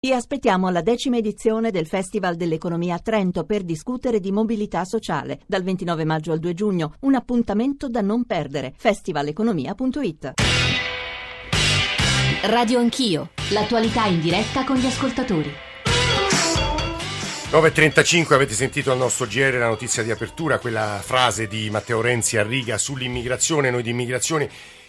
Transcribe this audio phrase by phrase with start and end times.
[0.00, 5.40] Vi aspettiamo alla decima edizione del Festival dell'Economia a Trento per discutere di mobilità sociale.
[5.44, 8.74] Dal 29 maggio al 2 giugno, un appuntamento da non perdere.
[8.76, 10.34] festivaleconomia.it
[12.44, 15.50] Radio Anch'io, l'attualità in diretta con gli ascoltatori.
[17.50, 22.36] 9.35 avete sentito al nostro GR la notizia di apertura, quella frase di Matteo Renzi
[22.36, 24.48] a riga sull'immigrazione, noi di immigrazione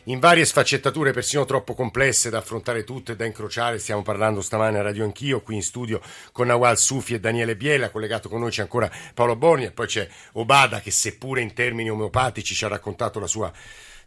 [0.10, 3.78] in varie sfaccettature persino troppo complesse da affrontare tutte e da incrociare.
[3.78, 6.02] Stiamo parlando stamane a Radio Anch'io, qui in studio
[6.32, 9.86] con Nawal Sufi e Daniele Biela, collegato con noi c'è ancora Paolo Borni e poi
[9.86, 13.52] c'è Obada che seppure in termini omeopatici ci ha raccontato la sua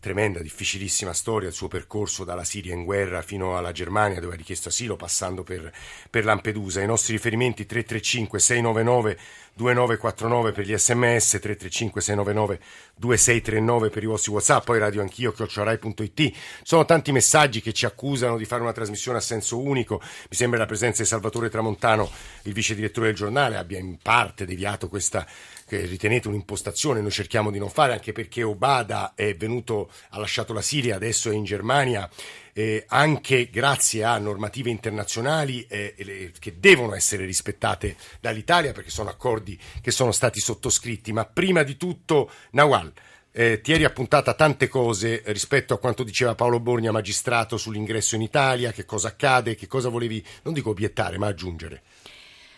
[0.02, 4.37] tremenda, difficilissima storia, il suo percorso dalla Siria in guerra fino alla Germania dove ha
[4.37, 5.73] richiesto asilo passando per,
[6.11, 6.83] per Lampedusa.
[6.83, 9.19] I nostri riferimenti 335 699
[9.55, 12.61] 2949 per gli sms, 335 699
[12.97, 16.33] 2639 per i vostri whatsapp, poi radio anch'io, chiocciorai.it.
[16.64, 20.00] Sono tanti messaggi che ci accusano di fare una trasmissione a senso unico.
[20.00, 22.11] Mi sembra la presenza di Salvatore Tramontano,
[22.42, 25.25] il vice direttore del giornale, abbia in parte deviato questa
[25.73, 30.53] che ritenete un'impostazione, noi cerchiamo di non fare, anche perché Obada è venuto, ha lasciato
[30.53, 32.06] la Siria, adesso è in Germania,
[32.53, 39.59] eh, anche grazie a normative internazionali eh, che devono essere rispettate dall'Italia, perché sono accordi
[39.81, 41.11] che sono stati sottoscritti.
[41.14, 42.92] Ma prima di tutto, Nawal.
[43.34, 48.20] Eh, ti eri appuntata tante cose rispetto a quanto diceva Paolo Borgna, magistrato, sull'ingresso in
[48.20, 51.81] Italia, che cosa accade, che cosa volevi, non dico obiettare, ma aggiungere.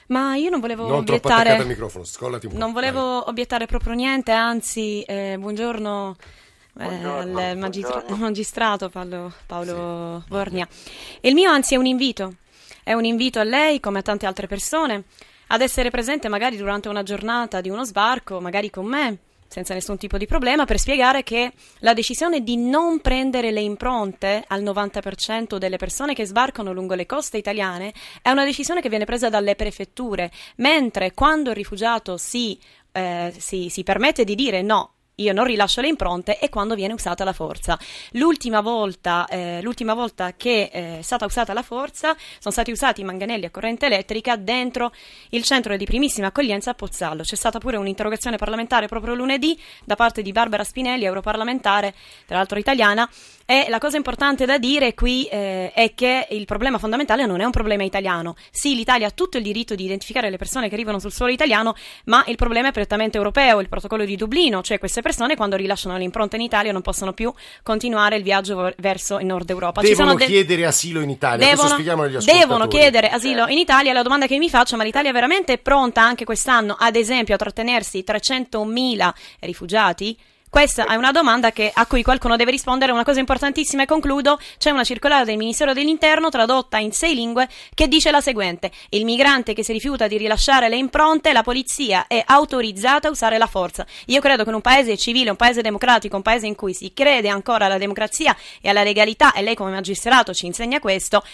[0.09, 1.57] Ma io non volevo non obiettare.
[1.57, 2.59] al microfono, scollati un po'.
[2.59, 3.23] Non volevo Vai.
[3.29, 6.17] obiettare proprio niente, anzi, eh, buongiorno.
[6.79, 10.29] Eh, al magistra- magistrato Paolo, Paolo sì.
[10.29, 10.69] Borgna.
[11.21, 12.35] Il mio anzi è un invito,
[12.83, 15.05] è un invito a lei come a tante altre persone
[15.49, 19.19] ad essere presente magari durante una giornata di uno sbarco, magari con me,
[19.55, 24.43] senza nessun tipo di problema, per spiegare che la decisione di non prendere le impronte
[24.49, 29.05] al 90% delle persone che sbarcano lungo le coste italiane è una decisione che viene
[29.05, 32.59] presa dalle prefetture, mentre quando il rifugiato si,
[32.91, 36.93] eh, si, si permette di dire no, io non rilascio le impronte e quando viene
[36.93, 37.79] usata la forza.
[38.13, 43.03] L'ultima volta, eh, l'ultima volta che eh, è stata usata la forza sono stati usati
[43.03, 44.93] i manganelli a corrente elettrica dentro
[45.31, 47.23] il centro di primissima accoglienza a Pozzallo.
[47.23, 51.95] C'è stata pure un'interrogazione parlamentare proprio lunedì da parte di Barbara Spinelli, europarlamentare,
[52.27, 53.09] tra l'altro italiana,
[53.47, 57.45] e la cosa importante da dire qui eh, è che il problema fondamentale non è
[57.45, 58.37] un problema italiano.
[58.51, 61.75] Sì, l'Italia ha tutto il diritto di identificare le persone che arrivano sul suolo italiano,
[62.07, 65.97] ma il problema è prettamente europeo, il protocollo di Dublino, cioè queste persone quando rilasciano
[65.99, 67.33] l'impronta in Italia non possono più
[67.63, 69.83] continuare il viaggio verso il nord Europa.
[69.83, 71.77] Devono de- chiedere asilo in Italia, devono,
[72.21, 73.93] devono chiedere asilo in Italia.
[73.93, 77.39] La domanda che mi faccio, ma l'Italia è veramente pronta anche quest'anno, ad esempio, a
[77.39, 80.17] trattenersi 300.000 rifugiati?
[80.55, 82.93] Questa è una domanda che, a cui qualcuno deve rispondere.
[82.93, 84.39] Una cosa importantissima e concludo.
[84.57, 88.71] C'è una circolare del Ministero dell'Interno tradotta in sei lingue che dice la seguente.
[88.91, 93.37] Il migrante che si rifiuta di rilasciare le impronte, la polizia è autorizzata a usare
[93.37, 93.85] la forza.
[94.07, 96.93] Io credo che in un paese civile, un paese democratico, un paese in cui si
[96.95, 101.25] crede ancora alla democrazia e alla legalità, e lei come magistrato ci insegna questo,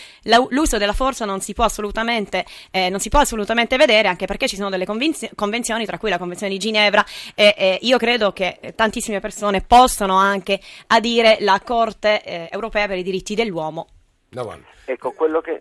[0.48, 4.48] l'uso della forza non si può assolutamente, eh, non si può assolutamente vedere, anche perché
[4.48, 7.04] ci sono delle convenzioni, tra cui la Convenzione di Ginevra,
[7.34, 12.86] e, e io credo che tantissimi tantissime persone possono anche adire la Corte eh, europea
[12.86, 13.88] per i diritti dell'uomo.
[14.30, 15.60] No, ecco, quello che,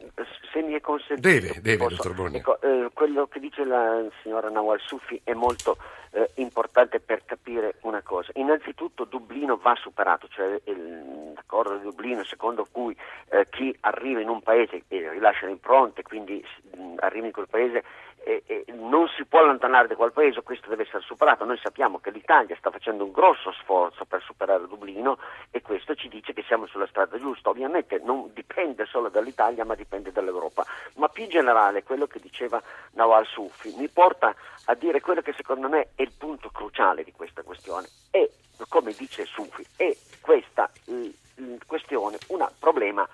[0.54, 1.28] se mi è consentito...
[1.28, 2.38] Deve, deve, posso, dottor Borghi.
[2.38, 5.78] Ecco, eh, quello che dice la signora Nawal Sufi è molto
[6.12, 8.30] eh, importante per capire una cosa.
[8.36, 10.62] Innanzitutto Dublino va superato, cioè
[11.34, 12.96] l'accordo di Dublino secondo cui
[13.30, 16.44] eh, chi arriva in un paese e rilascia le impronte, quindi
[16.76, 17.84] mh, arriva in quel paese
[18.30, 21.46] e, e non si può allontanare da quel paese, questo deve essere superato.
[21.46, 25.18] Noi sappiamo che l'Italia sta facendo un grosso sforzo per superare Dublino
[25.50, 27.50] e questo ci dice che siamo sulla strada giusta.
[27.50, 30.64] Ovviamente non dipende solo dall'Italia ma dipende dall'Europa.
[30.96, 34.36] Ma più in generale quello che diceva Nawal Sufi mi porta
[34.66, 37.88] a dire quello che secondo me è il punto cruciale di questa questione.
[38.12, 38.32] E
[38.68, 40.70] come dice Sufi, è questa
[41.66, 43.08] questione un problema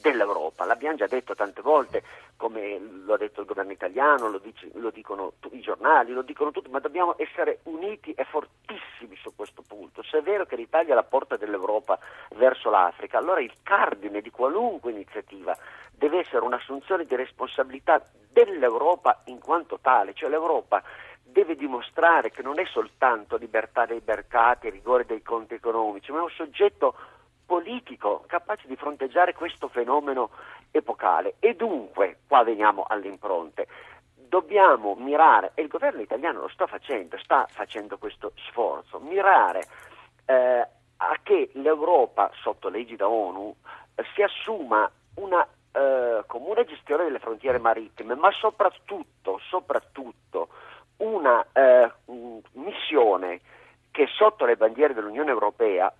[0.00, 0.64] dell'Europa.
[0.64, 2.02] L'abbiamo già detto tante volte,
[2.36, 6.22] come lo ha detto il governo italiano, lo, dice, lo dicono tu, i giornali, lo
[6.22, 10.02] dicono tutti, ma dobbiamo essere uniti e fortissimi su questo punto.
[10.02, 11.98] Se è vero che l'Italia è la porta dell'Europa
[12.36, 15.56] verso l'Africa, allora il cardine di qualunque iniziativa
[15.90, 20.82] deve essere un'assunzione di responsabilità dell'Europa in quanto tale, cioè l'Europa
[21.22, 26.22] deve dimostrare che non è soltanto libertà dei mercati, rigore dei conti economici, ma è
[26.22, 26.94] un soggetto
[27.50, 30.30] politico capace di fronteggiare questo fenomeno
[30.70, 31.34] epocale.
[31.40, 33.66] E dunque, qua veniamo alle impronte,
[34.14, 39.66] dobbiamo mirare, e il governo italiano lo sta facendo, sta facendo questo sforzo, mirare
[40.26, 40.68] eh,
[40.98, 43.52] a che l'Europa, sotto l'egida ONU,
[43.96, 50.50] eh, si assuma una eh, comune gestione delle frontiere marittime, ma soprattutto, soprattutto
[50.98, 51.90] una eh,
[52.52, 53.40] missione
[53.90, 55.92] che sotto le bandiere dell'Unione Europea,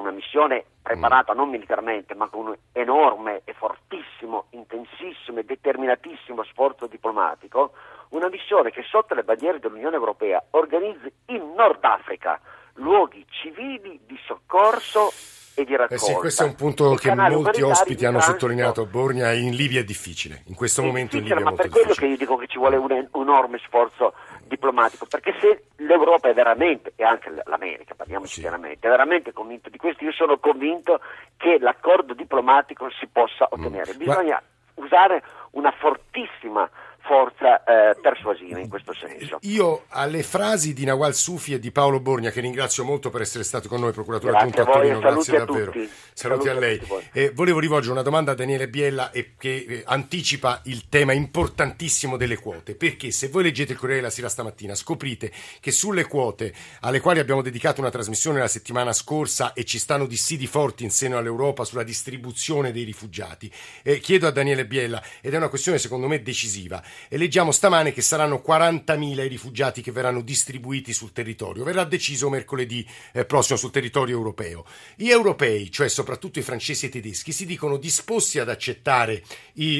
[0.00, 6.86] una missione preparata non militarmente, ma con un enorme e fortissimo, intensissimo e determinatissimo sforzo
[6.86, 7.72] diplomatico,
[8.10, 12.40] una missione che sotto le bandiere dell'Unione Europea organizzi in Nord Africa
[12.74, 15.12] luoghi civili di soccorso
[15.54, 15.94] e di raccolta.
[15.94, 18.86] Eh sì, questo è un punto che molti ospiti hanno sottolineato.
[18.86, 21.82] Borgna in Libia è difficile, in questo è momento in Libia è molto difficile.
[21.82, 24.14] Ma per quello che io dico che ci vuole un enorme sforzo
[24.44, 28.40] diplomatico, perché se l'Europa è veramente, e anche l'America, parliamoci sì.
[28.40, 31.00] chiaramente, è veramente convinto di questo, io sono convinto
[31.36, 33.94] che l'accordo diplomatico si possa ottenere.
[33.94, 33.98] Mm.
[33.98, 34.40] Bisogna
[34.74, 34.84] Ma...
[34.84, 35.22] usare
[35.52, 36.68] una fortissima
[37.10, 39.38] forza eh, persuasiva in questo senso.
[39.40, 43.42] Io alle frasi di Nawal Sufi e di Paolo Borgna, che ringrazio molto per essere
[43.42, 45.72] stato con noi, procuratore aggiunto a, Torino, grazie davvero.
[45.72, 45.90] Tutti.
[46.14, 46.80] Saluti, saluti a lei.
[47.12, 52.16] Eh, volevo rivolgere una domanda a Daniele Biella e che eh, anticipa il tema importantissimo
[52.16, 56.54] delle quote, perché se voi leggete il Corriere della Sera stamattina scoprite che sulle quote
[56.82, 60.90] alle quali abbiamo dedicato una trasmissione la settimana scorsa e ci stanno dissidi forti in
[60.90, 63.50] seno all'Europa sulla distribuzione dei rifugiati,
[63.82, 67.92] eh, chiedo a Daniele Biella, ed è una questione secondo me decisiva, e leggiamo stamane
[67.92, 71.64] che saranno 40.000 i rifugiati che verranno distribuiti sul territorio.
[71.64, 74.64] Verrà deciso mercoledì eh, prossimo sul territorio europeo.
[74.96, 79.22] Gli europei, cioè soprattutto i francesi e i tedeschi, si dicono disposti ad accettare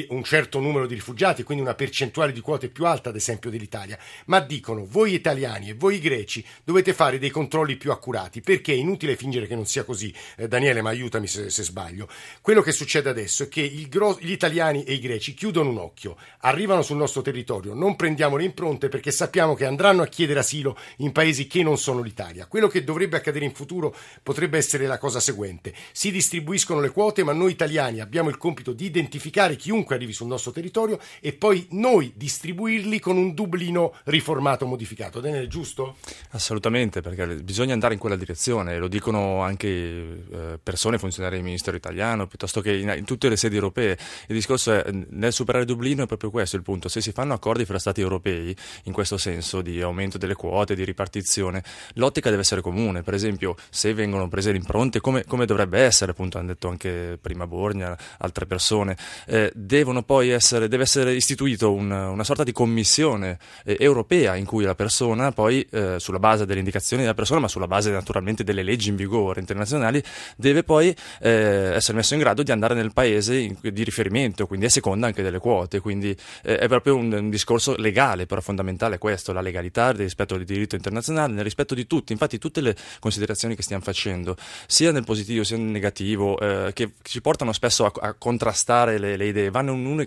[0.09, 3.97] un certo numero di rifugiati, quindi una percentuale di quote più alta, ad esempio, dell'Italia,
[4.25, 8.75] ma dicono voi italiani e voi greci dovete fare dei controlli più accurati, perché è
[8.75, 10.13] inutile fingere che non sia così.
[10.37, 12.07] Eh, Daniele, ma aiutami se, se, sbaglio.
[12.41, 13.87] Quello che succede adesso è che gli
[14.31, 18.43] italiani e i greci chiudono un occhio, arrivano sul nostro territorio, territorio, non prendiamo le
[18.43, 22.45] impronte perché sappiamo che andranno a chiedere asilo in paesi che non sono l'Italia.
[22.45, 25.73] Quello che dovrebbe accadere in futuro potrebbe essere la cosa seguente.
[25.91, 30.27] Si distribuiscono le quote, ma noi italiani abbiamo il compito di identificare chiunque arrivi sul
[30.27, 35.19] nostro territorio e poi noi distribuirli con un Dublino riformato, modificato.
[35.19, 35.97] Daniele, giusto?
[36.31, 41.75] Assolutamente, perché bisogna andare in quella direzione, lo dicono anche eh, persone, funzionari del Ministero
[41.75, 43.97] italiano, piuttosto che in tutte le sedi europee.
[44.27, 46.89] Il discorso è, nel superare Dublino è proprio questo il punto.
[46.89, 50.83] Se si fanno accordi fra Stati europei in questo senso di aumento delle quote, di
[50.83, 51.63] ripartizione,
[51.95, 53.03] l'ottica deve essere comune.
[53.03, 57.17] Per esempio, se vengono prese le impronte, come, come dovrebbe essere, appunto, hanno detto anche
[57.21, 62.51] prima Borgna, altre persone, eh, devono poi essere, deve essere istituito un, una sorta di
[62.51, 67.41] commissione eh, europea in cui la persona poi, eh, sulla base delle indicazioni della persona,
[67.41, 70.01] ma sulla base naturalmente delle leggi in vigore internazionali,
[70.35, 74.65] deve poi eh, essere messo in grado di andare nel paese in, di riferimento, quindi
[74.65, 75.79] a seconda anche delle quote.
[75.79, 79.97] Quindi eh, è proprio un, un discorso legale, però fondamentale è questo, la legalità, il
[79.97, 82.11] rispetto del diritto internazionale, nel rispetto di tutti.
[82.11, 84.35] Infatti tutte le considerazioni che stiamo facendo,
[84.67, 89.17] sia nel positivo sia nel negativo, eh, che ci portano spesso a, a contrastare le,
[89.17, 90.05] le idee, un,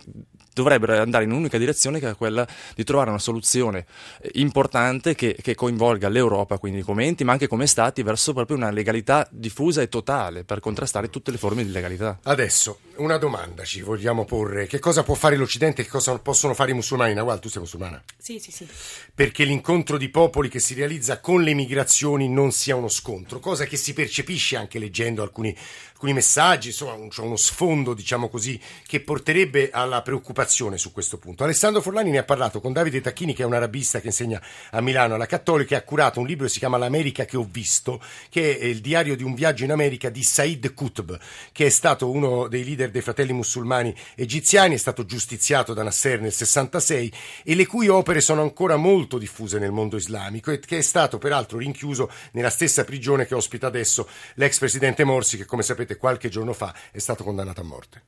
[0.53, 3.87] dovrebbero andare in un'unica direzione che è quella di trovare una soluzione
[4.21, 8.57] eh, importante che, che coinvolga l'Europa, quindi come enti, ma anche come Stati, verso proprio
[8.57, 12.19] una legalità diffusa e totale per contrastare tutte le forme di illegalità.
[12.23, 16.55] Adesso una domanda ci vogliamo porre: che cosa può fare l'Occidente e che cosa possono
[16.55, 17.15] fare i musulmani?
[17.15, 18.03] Nawal, tu sei musulmana?
[18.19, 18.67] Sì, sì, sì.
[19.15, 23.65] Perché l'incontro di popoli che si realizza con le migrazioni non sia uno scontro, cosa
[23.65, 25.57] che si percepisce anche leggendo alcuni,
[25.93, 31.45] alcuni messaggi, insomma, c'è uno sfondo, diciamo così, che porterebbe alla preoccupazione su questo punto.
[31.45, 34.81] Alessandro Forlani ne ha parlato con Davide Tacchini, che è un arabista che insegna a
[34.81, 38.03] Milano alla Cattolica, e ha curato un libro che si chiama L'America che ho visto,
[38.31, 41.19] che è il diario di un viaggio in America di Said Qutb,
[41.53, 46.21] che è stato uno dei leader dei fratelli musulmani egiziani, è stato giustiziato da Nasser
[46.21, 47.13] nel 66
[47.45, 51.19] e le cui opere sono ancora molto diffuse nel mondo islamico e che è stato
[51.19, 56.29] peraltro rinchiuso nella stessa prigione che ospita adesso l'ex presidente Morsi, che come sapete qualche
[56.29, 58.03] giorno fa è stato condannato a morte.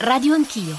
[0.00, 0.76] Radio Anch'io.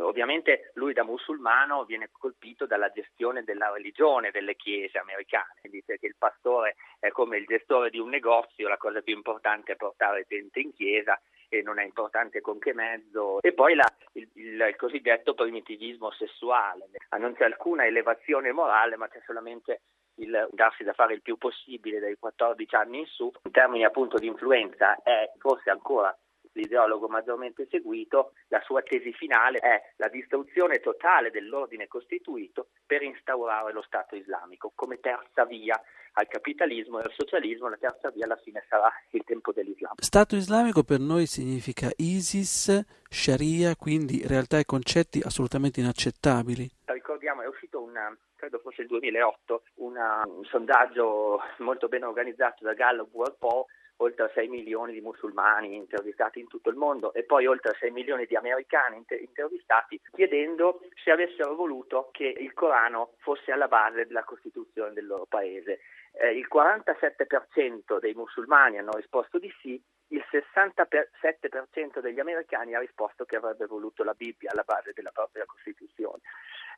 [0.00, 6.06] Ovviamente lui da musulmano viene colpito dalla gestione della religione delle chiese americane, dice che
[6.06, 10.26] il pastore è come il gestore di un negozio, la cosa più importante è portare
[10.28, 13.40] gente in chiesa e non è importante con che mezzo.
[13.40, 19.08] E poi la, il, il, il, cosiddetto primitivismo sessuale, non c'è alcuna elevazione morale, ma
[19.08, 19.82] c'è solamente
[20.18, 23.30] il darsi da fare il più possibile dai 14 anni in su.
[23.44, 26.16] In termini appunto di influenza è forse ancora
[26.58, 33.72] l'ideologo maggiormente seguito, la sua tesi finale è la distruzione totale dell'ordine costituito per instaurare
[33.72, 35.80] lo Stato islamico come terza via
[36.12, 39.94] al capitalismo e al socialismo, la terza via alla fine sarà il tempo dell'Islam.
[39.98, 46.68] Stato islamico per noi significa ISIS, Sharia, quindi realtà e concetti assolutamente inaccettabili.
[46.86, 47.94] Ricordiamo, è uscito un,
[48.34, 53.64] credo fosse il 2008, una, un sondaggio molto ben organizzato da Gallup World Poll
[53.98, 58.26] oltre 6 milioni di musulmani intervistati in tutto il mondo e poi oltre 6 milioni
[58.26, 64.24] di americani inter- intervistati, chiedendo se avessero voluto che il Corano fosse alla base della
[64.24, 65.80] Costituzione del loro paese.
[66.12, 73.24] Eh, il 47% dei musulmani hanno risposto di sì, il 67% degli americani ha risposto
[73.24, 76.22] che avrebbe voluto la Bibbia alla base della propria Costituzione.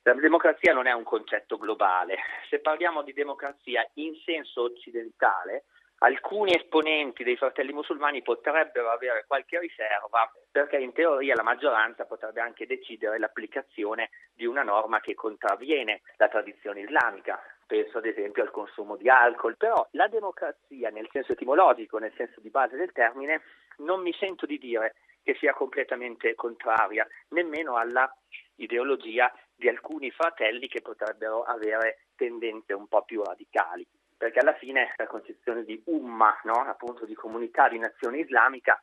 [0.03, 2.17] La democrazia non è un concetto globale.
[2.49, 5.65] Se parliamo di democrazia in senso occidentale,
[6.03, 12.41] alcuni esponenti dei fratelli musulmani potrebbero avere qualche riserva perché in teoria la maggioranza potrebbe
[12.41, 17.39] anche decidere l'applicazione di una norma che contravviene la tradizione islamica.
[17.67, 22.41] Penso ad esempio al consumo di alcol, però la democrazia nel senso etimologico, nel senso
[22.41, 23.43] di base del termine,
[23.79, 28.11] non mi sento di dire che sia completamente contraria nemmeno alla
[28.57, 33.87] ideologia di alcuni fratelli che potrebbero avere tendenze un po' più radicali
[34.21, 36.63] perché alla fine la concezione di umma, no?
[36.67, 38.79] appunto di comunità di nazione islamica,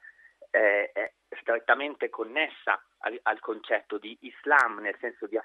[0.49, 5.37] eh, è strettamente connessa al, al, concetto di Islam, nel senso di,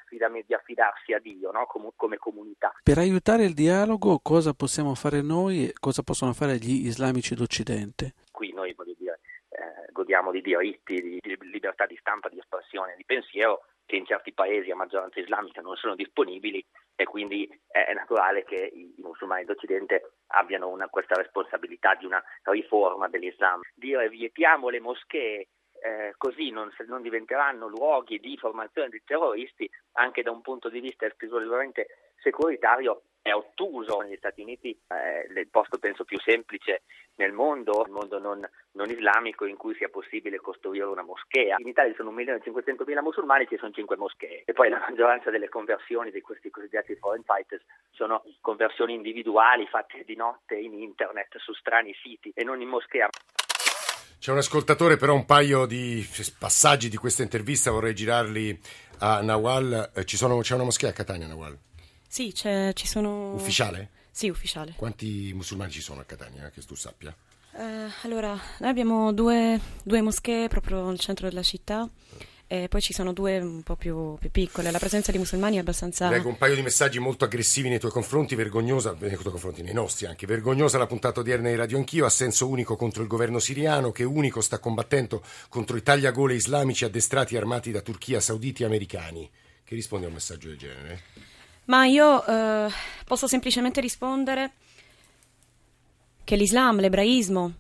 [0.46, 1.66] di affidarsi a Dio no?
[1.66, 2.72] Com- come comunità.
[2.82, 8.14] Per aiutare il dialogo cosa possiamo fare noi e cosa possono fare gli islamici d'Occidente?
[8.30, 9.20] Qui noi voglio dire,
[9.50, 14.06] eh, godiamo di diritti, di, di libertà di stampa, di espressione, di pensiero, che in
[14.06, 19.02] certi paesi a maggioranza islamica non sono disponibili e quindi è naturale che i, i
[19.02, 23.60] musulmani d'Occidente abbiano una, questa responsabilità di una riforma dell'Islam.
[23.74, 25.48] Dire vietiamo le moschee
[25.82, 30.80] eh, così non, non, diventeranno luoghi di formazione di terroristi, anche da un punto di
[30.80, 34.00] vista esclusivamente securitario, è ottuso.
[34.00, 36.82] Negli Stati Uniti è il posto penso più semplice
[37.14, 41.56] nel mondo, il mondo non, non, islamico in cui sia possibile costruire una moschea.
[41.58, 46.10] In Italia sono 1.500.000 musulmani, ci sono 5 moschee e poi la maggioranza delle conversioni
[46.10, 47.62] di questi cosiddetti foreign fighters
[47.92, 53.08] sono conversioni individuali fatte di notte in internet su strani siti e non in moschea.
[54.18, 56.06] C'è un ascoltatore, però un paio di
[56.38, 58.56] passaggi di questa intervista vorrei girarli
[59.00, 59.90] a Nawal.
[59.94, 61.58] Eh, sono, c'è una moschea a Catania, Nawal?
[62.12, 63.32] Sì, ci sono...
[63.32, 63.88] Ufficiale?
[64.10, 64.74] Sì, ufficiale.
[64.76, 67.16] Quanti musulmani ci sono a Catania, che tu sappia?
[67.52, 71.88] Uh, allora, noi abbiamo due, due, moschee proprio nel centro della città
[72.46, 74.70] e poi ci sono due un po' più, più, piccole.
[74.70, 76.10] La presenza di musulmani è abbastanza.
[76.10, 79.72] Leggo un paio di messaggi molto aggressivi nei tuoi confronti, vergognosa, nei tuoi confronti, nei
[79.72, 80.26] nostri anche.
[80.26, 84.04] Vergognosa la puntata odierna di Radio Anch'io, a senso unico contro il governo siriano, che
[84.04, 89.30] unico sta combattendo contro i tagliagole islamici addestrati e armati da Turchia, sauditi e americani.
[89.64, 91.30] Che risponde a un messaggio del genere?
[91.64, 92.68] Ma io eh,
[93.04, 94.52] posso semplicemente rispondere
[96.24, 97.52] che l'Islam, l'ebraismo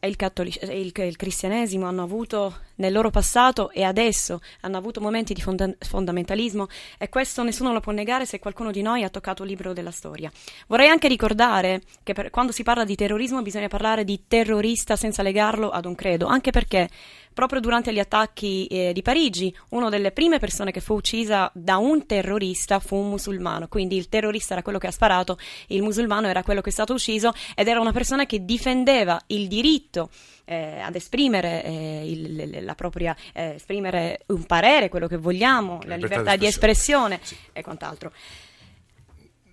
[0.00, 5.00] e il, cattolic- il, il cristianesimo hanno avuto nel loro passato e adesso hanno avuto
[5.00, 9.08] momenti di fonda- fondamentalismo e questo nessuno lo può negare se qualcuno di noi ha
[9.08, 10.30] toccato il libro della storia.
[10.66, 15.22] Vorrei anche ricordare che per, quando si parla di terrorismo bisogna parlare di terrorista senza
[15.22, 16.88] legarlo ad un credo, anche perché
[17.32, 21.78] proprio durante gli attacchi eh, di Parigi una delle prime persone che fu uccisa da
[21.78, 25.38] un terrorista fu un musulmano, quindi il terrorista era quello che ha sparato,
[25.68, 29.48] il musulmano era quello che è stato ucciso ed era una persona che difendeva il
[29.48, 30.10] diritto
[30.44, 35.90] eh, ad esprimere eh, il, la propria, eh, esprimere un parere, quello che vogliamo, la,
[35.90, 37.58] la libertà, di espressione, di espressione sì.
[37.58, 38.12] e quant'altro.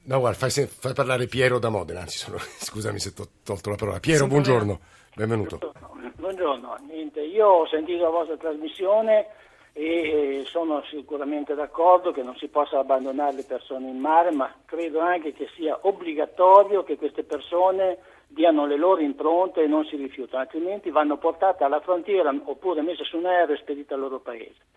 [0.03, 3.69] No, guarda, fai, fai, parlare Piero da Modena, anzi, sono, scusami se ti ho tolto
[3.69, 4.00] la parola.
[4.00, 4.79] Piero, buongiorno,
[5.15, 5.74] benvenuto.
[6.15, 9.27] Buongiorno, niente, io ho sentito la vostra trasmissione
[9.74, 15.00] e sono sicuramente d'accordo che non si possa abbandonare le persone in mare, ma credo
[15.00, 17.98] anche che sia obbligatorio che queste persone
[18.31, 23.03] diano le loro impronte e non si rifiutano, altrimenti vanno portate alla frontiera oppure messe
[23.03, 24.67] su un aereo e spedite al loro paese.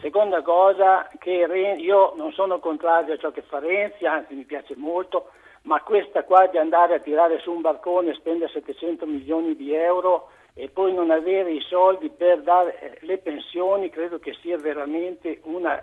[0.00, 1.30] Seconda cosa, che
[1.78, 5.30] io non sono contrario a ciò che fa Renzi, anzi mi piace molto,
[5.62, 9.74] ma questa qua di andare a tirare su un barcone e spendere 700 milioni di
[9.74, 14.56] euro e poi non avere i soldi per dare eh, le pensioni, credo che sia
[14.56, 15.82] veramente una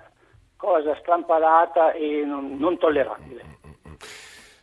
[0.57, 3.64] cosa stramparata e non, non tollerabile.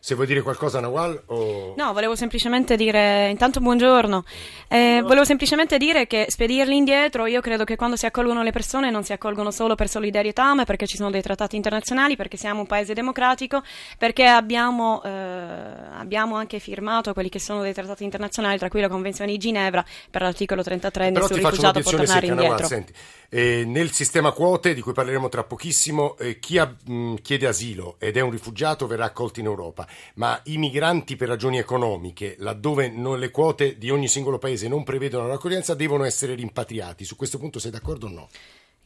[0.05, 1.23] Se vuoi dire qualcosa, Nawal?
[1.27, 1.75] O...
[1.77, 4.25] No, volevo semplicemente dire, intanto buongiorno,
[4.67, 8.91] eh, volevo semplicemente dire che spedirli indietro, io credo che quando si accolgono le persone
[8.91, 12.59] non si accolgono solo per solidarietà, ma perché ci sono dei trattati internazionali, perché siamo
[12.59, 13.63] un paese democratico,
[13.97, 18.89] perché abbiamo, eh, abbiamo anche firmato quelli che sono dei trattati internazionali, tra cui la
[18.89, 22.55] Convenzione di Ginevra per l'articolo 33, Però nessun rifugiato può tornare secca, indietro.
[22.55, 22.93] Nawal, senti,
[23.29, 27.95] eh, nel sistema quote, di cui parleremo tra pochissimo, eh, chi ha, mh, chiede asilo
[27.99, 32.89] ed è un rifugiato verrà accolto in Europa ma i migranti per ragioni economiche, laddove
[32.89, 37.03] non, le quote di ogni singolo paese non prevedono l'accoglienza, devono essere rimpatriati.
[37.05, 38.29] Su questo punto sei d'accordo o no?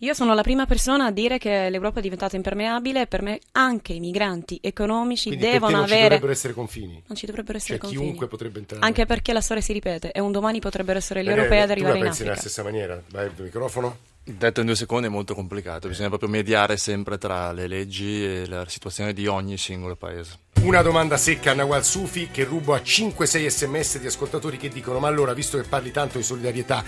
[0.01, 3.39] Io sono la prima persona a dire che l'Europa è diventata impermeabile e per me
[3.53, 5.97] anche i migranti economici Quindi devono non avere...
[5.97, 7.03] ci dovrebbero essere confini.
[7.07, 8.03] Non ci dovrebbero essere cioè, confini.
[8.03, 8.85] chiunque potrebbe entrare.
[8.85, 11.71] Anche perché la storia si ripete e un domani potrebbero essere gli europei ad tu
[11.71, 12.29] arrivare la in pensi Africa.
[12.29, 13.01] nella stessa maniera?
[13.09, 13.97] Vai il microfono.
[14.29, 18.45] Detto in due secondi è molto complicato, bisogna proprio mediare sempre tra le leggi e
[18.45, 20.39] la situazione di ogni singolo paese.
[20.63, 24.99] Una domanda secca a Nawal Sufi che rubo a 5-6 sms di ascoltatori che dicono
[24.99, 26.83] ma allora visto che parli tanto di solidarietà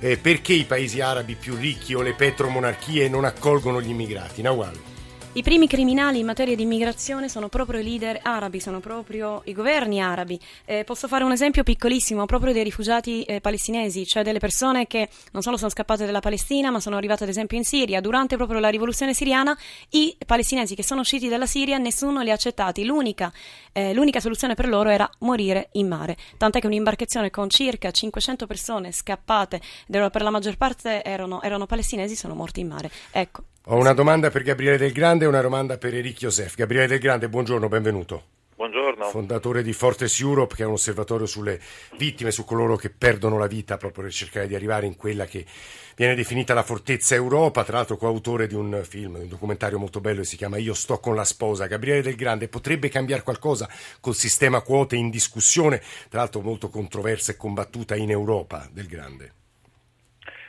[0.00, 4.42] eh, perché i paesi arabi più ricchi o le petromonarchie non accolgono gli immigrati?
[4.42, 4.91] Nawal.
[5.34, 9.54] I primi criminali in materia di immigrazione sono proprio i leader arabi, sono proprio i
[9.54, 10.38] governi arabi.
[10.66, 15.08] Eh, posso fare un esempio piccolissimo proprio dei rifugiati eh, palestinesi, cioè delle persone che
[15.32, 18.02] non solo sono scappate dalla Palestina, ma sono arrivate ad esempio in Siria.
[18.02, 19.56] Durante proprio la rivoluzione siriana,
[19.92, 22.84] i palestinesi che sono usciti dalla Siria nessuno li ha accettati.
[22.84, 23.32] L'unica,
[23.72, 26.14] eh, l'unica soluzione per loro era morire in mare.
[26.36, 32.16] Tant'è che un'imbarcazione con circa 500 persone scappate, per la maggior parte erano, erano palestinesi,
[32.16, 32.90] sono morti in mare.
[33.12, 33.44] Ecco.
[33.66, 36.56] Ho una domanda per Gabriele Del Grande e una domanda per Eric Josef.
[36.56, 38.24] Gabriele Del Grande, buongiorno, benvenuto.
[38.56, 39.04] Buongiorno.
[39.04, 41.60] Fondatore di Fortress Europe, che è un osservatorio sulle
[41.96, 45.46] vittime, su coloro che perdono la vita proprio per cercare di arrivare in quella che
[45.94, 50.00] viene definita la fortezza Europa, tra l'altro coautore di un film, di un documentario molto
[50.00, 51.66] bello che si chiama Io sto con la sposa.
[51.66, 53.68] Gabriele Del Grande, potrebbe cambiare qualcosa
[54.00, 59.34] col sistema quote in discussione, tra l'altro molto controversa e combattuta in Europa, Del Grande?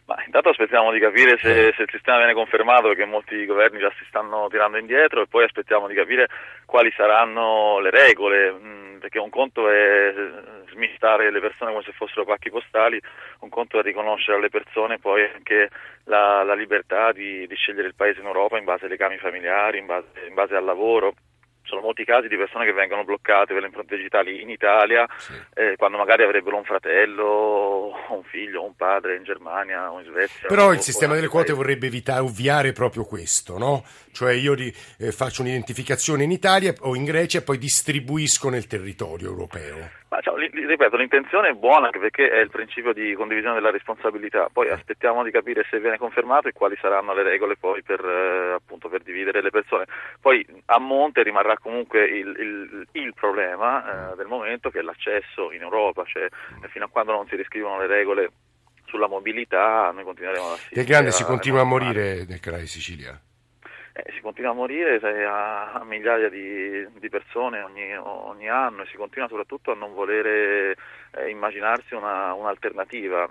[0.06, 3.92] Ma intanto aspettiamo di capire se, se il sistema viene confermato, perché molti governi già
[3.98, 6.28] si stanno tirando indietro, e poi aspettiamo di capire
[6.66, 10.14] quali saranno le regole, mh, perché un conto è
[10.72, 13.00] smistare le persone come se fossero pacchi postali,
[13.40, 15.70] un conto è riconoscere alle persone poi anche
[16.06, 19.78] la, la libertà di, di scegliere il paese in Europa in base ai legami familiari,
[19.78, 21.14] in base, in base al lavoro.
[21.74, 25.08] Sono molti casi di persone che vengono bloccate per le impronte digitali in Italia,
[25.56, 30.50] eh, quando magari avrebbero un fratello, un figlio, un padre in Germania o in Svezia.
[30.50, 33.84] Però o- il sistema delle quote vorrebbe evitare, ovviare proprio questo, no?
[34.12, 38.68] Cioè io ri- eh, faccio un'identificazione in Italia o in Grecia e poi distribuisco nel
[38.68, 40.02] territorio europeo.
[40.10, 44.48] Ma cioè, ripeto, l'intenzione è buona anche perché è il principio di condivisione della responsabilità.
[44.54, 48.54] Poi aspettiamo di capire se viene confermato e quali saranno le regole poi per, eh,
[48.54, 49.86] appunto, per dividere le persone.
[50.22, 55.52] Poi a monte rimarrà comunque il, il- il problema eh, del momento che è l'accesso
[55.52, 58.30] in Europa, cioè eh, fino a quando non si riscrivono le regole
[58.86, 60.76] sulla mobilità noi continueremo ad assistere.
[60.76, 63.20] Del grande si continua a morire nel canale di Sicilia.
[63.96, 68.88] eh, si continua a morire a, a migliaia di, di persone ogni, ogni anno e
[68.88, 70.76] si continua soprattutto a non volere
[71.16, 73.28] eh, immaginarsi una, un'alternativa.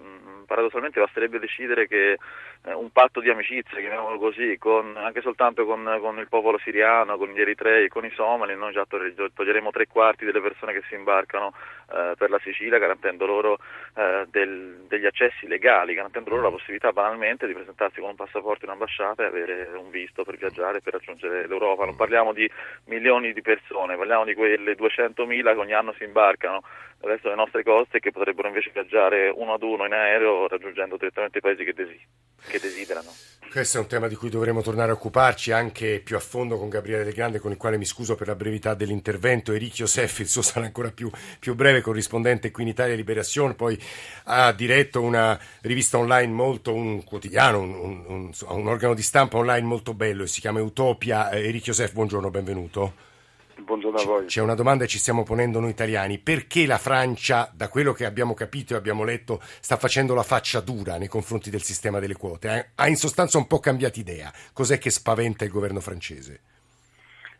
[0.52, 2.18] Paradossalmente basterebbe decidere che
[2.64, 7.16] eh, un patto di amicizia, chiamiamolo così, con, anche soltanto con, con il popolo siriano,
[7.16, 10.82] con gli eritrei, con i somali, noi già togli- toglieremo tre quarti delle persone che
[10.88, 11.54] si imbarcano
[11.90, 13.58] eh, per la Sicilia, garantendo loro
[13.94, 18.66] eh, del- degli accessi legali, garantendo loro la possibilità banalmente di presentarsi con un passaporto
[18.66, 21.86] in ambasciata e avere un visto per viaggiare e per raggiungere l'Europa.
[21.86, 22.46] Non parliamo di
[22.88, 26.60] milioni di persone, parliamo di quelle 200.000 che ogni anno si imbarcano
[27.04, 31.38] verso le nostre coste che potrebbero invece viaggiare uno ad uno in aereo raggiungendo direttamente
[31.38, 32.00] i paesi che, desi-
[32.48, 33.10] che desiderano.
[33.50, 36.70] Questo è un tema di cui dovremo tornare a occuparci anche più a fondo con
[36.70, 39.52] Gabriele Del Grande, con il quale mi scuso per la brevità dell'intervento.
[39.52, 43.78] Eric Josef, il suo sarà ancora più, più breve, corrispondente qui in Italia Liberazione, poi
[44.24, 49.36] ha diretto una rivista online molto, un quotidiano, un, un- un- un organo di stampa
[49.36, 51.28] online molto bello, si chiama Utopia.
[51.30, 53.10] Eh, Eric Josef, buongiorno, benvenuto.
[53.56, 54.26] Buongiorno a voi.
[54.26, 56.18] C'è una domanda che ci stiamo ponendo noi italiani.
[56.18, 60.60] Perché la Francia, da quello che abbiamo capito e abbiamo letto, sta facendo la faccia
[60.60, 62.48] dura nei confronti del sistema delle quote?
[62.48, 64.32] Ha- Ha in sostanza un po' cambiato idea.
[64.52, 66.40] Cos'è che spaventa il governo francese?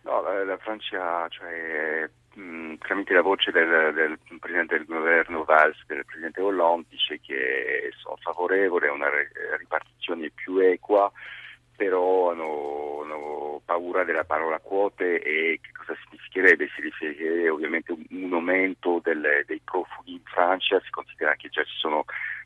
[0.03, 5.85] No, la, la Francia, cioè, mh, tramite la voce del, del presidente del governo Valls,
[5.87, 9.09] del presidente Hollande, dice che sono favorevoli a una
[9.57, 11.11] ripartizione più equa,
[11.77, 16.69] però hanno, hanno paura della parola quote e che cosa significherebbe?
[16.75, 21.77] Si riferisce ovviamente un, aumento del- dei profughi in Francia, si considera che già ci
[21.77, 22.05] sono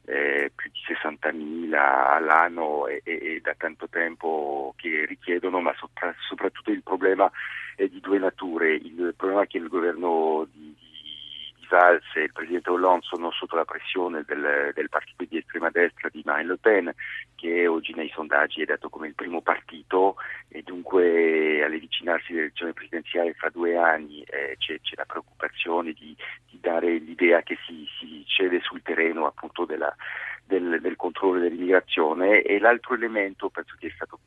[0.08, 6.14] eh, più di 60.000 all'anno e, e- e da tanto tempo che richiedono, ma sopra-
[6.28, 7.30] soprattutto il problema
[7.76, 8.74] è di due nature.
[8.74, 10.95] Il problema che il governo di, di,
[11.66, 15.70] di Valls e il presidente Hollande sono sotto la pressione del, del partito di estrema
[15.70, 16.94] destra di Marine Le Pen,
[17.34, 20.16] che oggi nei sondaggi è dato come il primo partito
[20.48, 26.16] e dunque all'avvicinarsi dell'elezione presidenziale fra due anni eh, c'è, c'è la preoccupazione di,
[26.48, 29.94] di dare l'idea che si, si cede sul terreno appunto della,
[30.46, 32.42] del, del controllo dell'immigrazione.
[32.42, 34.18] E l'altro elemento, penso che è stato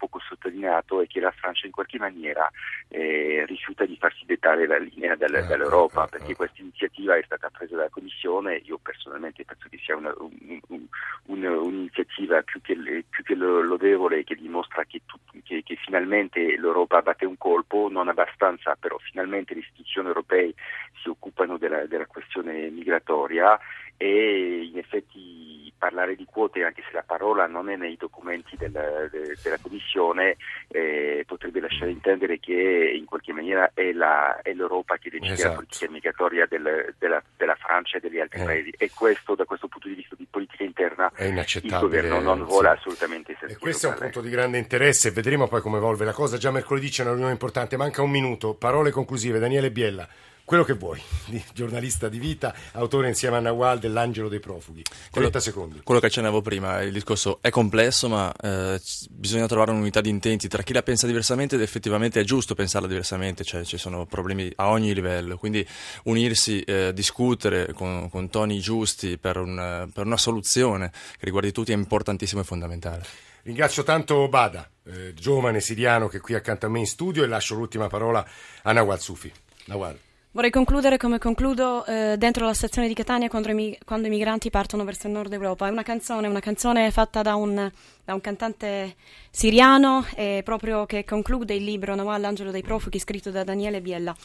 [0.60, 2.50] sottolineato, è che la Francia in qualche maniera
[2.90, 6.36] eh, rifiuta di farsi dettare la linea dal, Eh, dall'Europa, eh, perché eh.
[6.36, 10.88] questa iniziativa è stata presa dalla Commissione, io personalmente penso che sia una- un- un-
[11.28, 12.76] un- un'iniziativa più che,
[13.10, 17.88] più che lo- lodevole che dimostra che, tut- che- che finalmente l'Europa batte un colpo,
[17.90, 20.54] non abbastanza, però finalmente le istituzioni europee
[21.02, 23.58] si occupano della, della questione migratoria
[23.98, 25.49] e in effetti
[25.80, 28.72] parlare di quote, anche se la parola non è nei documenti del-
[29.12, 30.36] de- della Commissione,
[30.68, 35.50] eh, potrebbe lasciare intendere che in qualche maniera è, la- è l'Europa che decide Esatto.
[35.50, 38.46] la politica migratoria del- della, della Francia e degli altri Eh.
[38.46, 41.80] paesi e questo da questo punto di vista di politica interna È il inaccettabile.
[42.02, 45.62] governo non vuole assolutamente E sentire questo è un punto di grande interesse, vedremo poi
[45.62, 46.38] come evolve la cosa.
[46.38, 48.54] Già mercoledì c'è una riunione importante, manca un minuto.
[48.54, 50.08] Parole conclusive, Daniele Biella.
[50.50, 54.82] Quello che vuoi, di- giornalista di vita, autore insieme a Nawal dell'Angelo dei Profughi.
[55.12, 55.82] 30 secondi.
[55.84, 58.82] Quello che accennavo prima, il discorso è complesso, ma eh,
[59.12, 62.88] bisogna trovare un'unità di intenti tra chi la pensa diversamente ed effettivamente è giusto pensarla
[62.88, 65.64] diversamente, cioè ci sono problemi a ogni livello, quindi
[66.06, 71.74] unirsi, eh, discutere con, con toni giusti per, un- per una soluzione che riguardi tutti
[71.74, 73.06] è importantissimo e fondamentale.
[73.44, 77.28] Ringrazio tanto Bada, eh, giovane siriano che è qui accanto a me in studio e
[77.28, 78.28] lascio l'ultima parola
[78.64, 79.32] a Nawal Sufi.
[79.66, 79.96] Nawal.
[80.32, 83.50] Vorrei concludere come concludo eh, dentro la stazione di Catania quando
[83.84, 85.68] quando i migranti partono verso il nord Europa.
[85.68, 87.72] È una canzone, una canzone fatta da un,
[88.06, 88.96] da un cantante
[89.32, 94.16] siriano e proprio che conclude il libro Nawal, l'angelo dei profughi, scritto da Daniele Biella.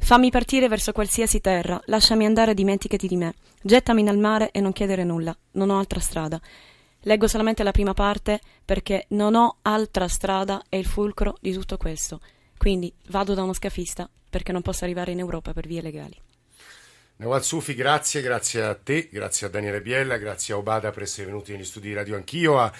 [0.00, 3.32] Fammi partire verso qualsiasi terra, lasciami andare e dimenticati di me.
[3.62, 6.38] Gettami nel mare e non chiedere nulla, non ho altra strada.
[7.02, 11.78] Leggo solamente la prima parte perché non ho altra strada è il fulcro di tutto
[11.78, 12.20] questo.
[12.58, 16.20] Quindi vado da uno scafista perché non posso arrivare in Europa per vie legali.
[17.16, 21.26] Nawal Sufi, grazie, grazie a te, grazie a Daniele Biella, grazie a Obada per essere
[21.26, 22.72] venuti negli studi di Radio Anch'io a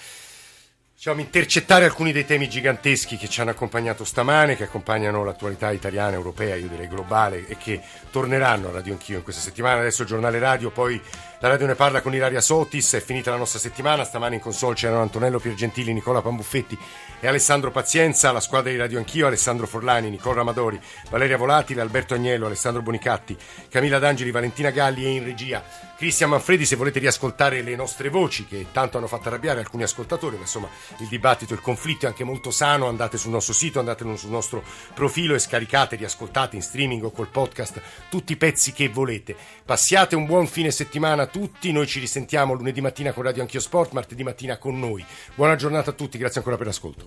[0.98, 6.16] diciamo, intercettare alcuni dei temi giganteschi che ci hanno accompagnato stamane, che accompagnano l'attualità italiana,
[6.16, 7.80] europea, io direi globale e che
[8.10, 9.78] torneranno a Radio Anch'io in questa settimana.
[9.78, 11.00] Adesso il giornale radio, poi
[11.38, 14.74] la radio ne parla con Ilaria Sotis, è finita la nostra settimana, stamane in console
[14.74, 16.76] c'erano Antonello Piergentili, Nicola Pambuffetti
[17.20, 20.80] e Alessandro Pazienza, la squadra di Radio Anch'io, Alessandro Forlani, Nicola Amadori,
[21.10, 23.36] Valeria Volatile, Alberto Agnello, Alessandro Bonicatti,
[23.68, 25.62] Camilla D'Angeli, Valentina Galli e in regia
[25.98, 30.36] Cristian Manfredi, se volete riascoltare le nostre voci che tanto hanno fatto arrabbiare alcuni ascoltatori,
[30.36, 34.04] ma insomma il dibattito, il conflitto è anche molto sano, andate sul nostro sito, andate
[34.16, 34.62] sul nostro
[34.94, 39.36] profilo e scaricate, riascoltate in streaming o col podcast tutti i pezzi che volete.
[39.64, 43.60] Passiate un buon fine settimana a tutti, noi ci risentiamo lunedì mattina con Radio Anch'io
[43.60, 45.04] Sport, martedì mattina con noi.
[45.34, 47.04] Buona giornata a tutti, grazie ancora per l'ascolto.